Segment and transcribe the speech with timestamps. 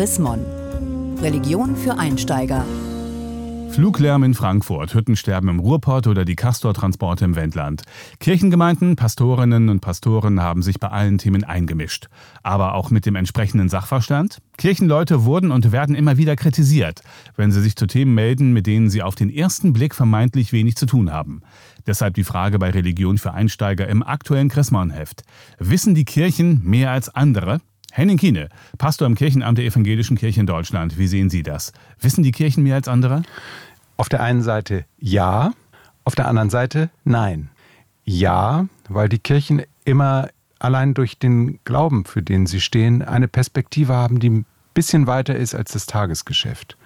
[0.00, 0.40] Chris Mon.
[1.20, 2.64] Religion für Einsteiger.
[3.68, 7.82] Fluglärm in Frankfurt, Hüttensterben im Ruhrpott oder die Castortransporte im Wendland.
[8.18, 12.08] Kirchengemeinden, Pastorinnen und Pastoren haben sich bei allen Themen eingemischt.
[12.42, 14.38] Aber auch mit dem entsprechenden Sachverstand.
[14.56, 17.02] Kirchenleute wurden und werden immer wieder kritisiert,
[17.36, 20.76] wenn sie sich zu Themen melden, mit denen sie auf den ersten Blick vermeintlich wenig
[20.76, 21.42] zu tun haben.
[21.86, 25.24] Deshalb die Frage bei Religion für Einsteiger im aktuellen Chrismon-Heft.
[25.58, 27.60] Wissen die Kirchen mehr als andere?
[27.92, 28.48] Henning Kiene,
[28.78, 30.98] Pastor im Kirchenamt der Evangelischen Kirche in Deutschland.
[30.98, 31.72] Wie sehen Sie das?
[32.00, 33.22] Wissen die Kirchen mehr als andere?
[33.96, 35.52] Auf der einen Seite ja,
[36.04, 37.50] auf der anderen Seite nein.
[38.04, 43.94] Ja, weil die Kirchen immer allein durch den Glauben, für den sie stehen, eine Perspektive
[43.94, 46.76] haben, die ein bisschen weiter ist als das Tagesgeschäft.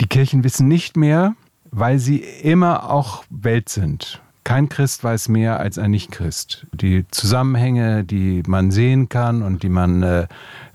[0.00, 1.34] Die Kirchen wissen nicht mehr,
[1.70, 4.22] weil sie immer auch Welt sind.
[4.50, 6.66] Kein Christ weiß mehr als ein Nicht-Christ.
[6.72, 10.26] Die Zusammenhänge, die man sehen kann und die man äh,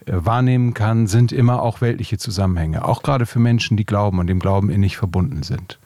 [0.06, 2.86] wahrnehmen kann, sind immer auch weltliche Zusammenhänge.
[2.86, 5.78] Auch gerade für Menschen, die glauben und dem Glauben innig verbunden sind.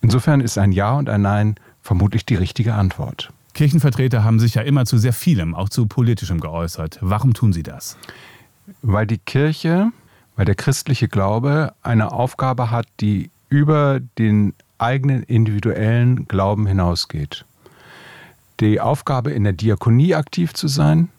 [0.00, 3.30] Insofern ist ein Ja und ein Nein vermutlich die richtige Antwort.
[3.52, 6.96] Kirchenvertreter haben sich ja immer zu sehr vielem, auch zu politischem geäußert.
[7.02, 7.98] Warum tun sie das?
[8.80, 9.92] Weil die Kirche,
[10.34, 17.44] weil der christliche Glaube eine Aufgabe hat, die über den eigenen individuellen Glauben hinausgeht.
[18.60, 21.10] Die Aufgabe in der Diakonie aktiv zu sein,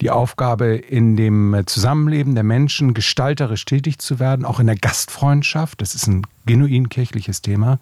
[0.00, 5.80] die Aufgabe in dem Zusammenleben der Menschen gestalterisch tätig zu werden, auch in der Gastfreundschaft,
[5.80, 7.80] das ist ein genuin kirchliches Thema,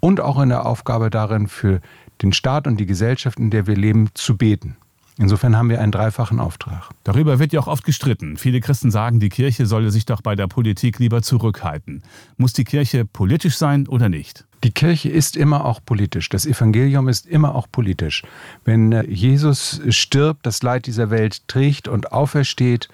[0.00, 1.80] und auch in der Aufgabe darin, für
[2.22, 4.76] den Staat und die Gesellschaft, in der wir leben, zu beten.
[5.18, 6.90] Insofern haben wir einen dreifachen Auftrag.
[7.04, 8.36] Darüber wird ja auch oft gestritten.
[8.36, 12.02] Viele Christen sagen, die Kirche solle sich doch bei der Politik lieber zurückhalten.
[12.36, 14.46] Muss die Kirche politisch sein oder nicht?
[14.64, 16.28] Die Kirche ist immer auch politisch.
[16.28, 18.22] Das Evangelium ist immer auch politisch.
[18.64, 22.88] Wenn äh, Jesus stirbt, das Leid dieser Welt trägt und aufersteht,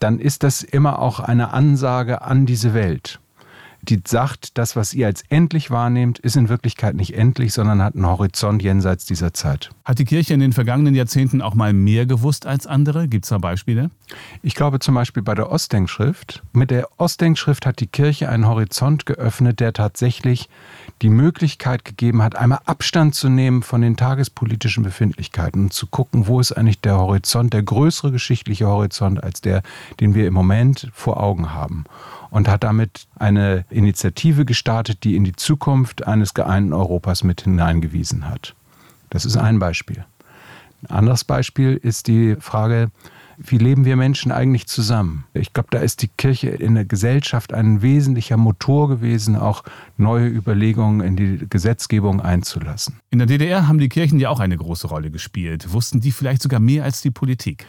[0.00, 3.20] dann ist das immer auch eine Ansage an diese Welt
[3.88, 7.94] die sagt, das, was ihr als endlich wahrnehmt, ist in Wirklichkeit nicht endlich, sondern hat
[7.94, 9.70] einen Horizont jenseits dieser Zeit.
[9.84, 13.08] Hat die Kirche in den vergangenen Jahrzehnten auch mal mehr gewusst als andere?
[13.08, 13.90] Gibt es da Beispiele?
[14.42, 16.42] Ich glaube zum Beispiel bei der Ostdenkschrift.
[16.52, 20.48] Mit der Ostdenkschrift hat die Kirche einen Horizont geöffnet, der tatsächlich
[21.02, 26.26] die Möglichkeit gegeben hat, einmal Abstand zu nehmen von den tagespolitischen Befindlichkeiten und zu gucken,
[26.26, 29.62] wo ist eigentlich der Horizont, der größere geschichtliche Horizont als der,
[30.00, 31.84] den wir im Moment vor Augen haben
[32.30, 38.28] und hat damit eine Initiative gestartet, die in die Zukunft eines geeinten Europas mit hineingewiesen
[38.28, 38.54] hat.
[39.10, 40.04] Das ist ein Beispiel.
[40.82, 42.90] Ein anderes Beispiel ist die Frage,
[43.40, 45.24] wie leben wir Menschen eigentlich zusammen?
[45.32, 49.62] Ich glaube, da ist die Kirche in der Gesellschaft ein wesentlicher Motor gewesen, auch
[49.96, 52.98] neue Überlegungen in die Gesetzgebung einzulassen.
[53.10, 55.72] In der DDR haben die Kirchen ja auch eine große Rolle gespielt.
[55.72, 57.64] Wussten die vielleicht sogar mehr als die Politik?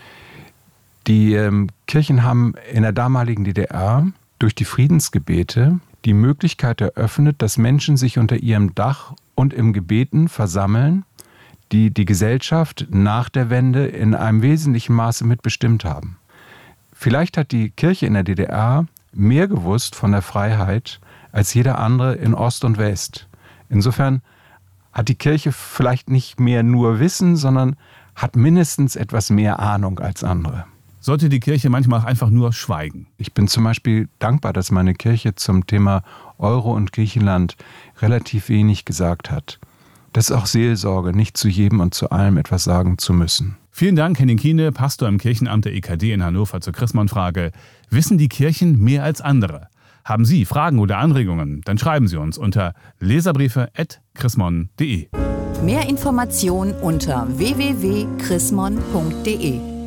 [1.06, 4.08] Die ähm, Kirchen haben in der damaligen DDR
[4.40, 10.30] durch die Friedensgebete die Möglichkeit eröffnet, dass Menschen sich unter ihrem Dach und im Gebeten
[10.30, 11.06] versammeln,
[11.72, 16.18] die die Gesellschaft nach der Wende in einem wesentlichen Maße mitbestimmt haben.
[16.94, 21.00] Vielleicht hat die Kirche in der DDR mehr gewusst von der Freiheit
[21.32, 23.28] als jeder andere in Ost und West.
[23.70, 24.22] Insofern
[24.92, 27.76] hat die Kirche vielleicht nicht mehr nur Wissen, sondern
[28.16, 30.66] hat mindestens etwas mehr Ahnung als andere
[31.00, 33.08] sollte die Kirche manchmal auch einfach nur schweigen.
[33.18, 36.04] Ich bin zum Beispiel dankbar, dass meine Kirche zum Thema
[36.38, 37.56] Euro und Griechenland
[38.02, 39.60] relativ wenig gesagt hat.
[40.14, 43.58] Das ist auch Seelsorge, nicht zu jedem und zu allem etwas sagen zu müssen.
[43.72, 47.52] Vielen Dank, Henning Kiene, Pastor im Kirchenamt der EKD in Hannover zur Chrismon-Frage.
[47.90, 49.68] Wissen die Kirchen mehr als andere?
[50.04, 51.62] Haben Sie Fragen oder Anregungen?
[51.66, 55.10] Dann schreiben Sie uns unter leserbriefe.chrismon.de.
[55.64, 59.79] Mehr Informationen unter www.chrismon.de